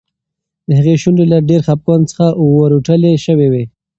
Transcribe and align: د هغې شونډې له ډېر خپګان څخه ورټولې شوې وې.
د 0.67 0.69
هغې 0.79 0.95
شونډې 1.01 1.25
له 1.31 1.37
ډېر 1.49 1.61
خپګان 1.67 2.01
څخه 2.09 2.25
ورټولې 2.55 3.11
شوې 3.25 3.47
وې. 3.51 3.63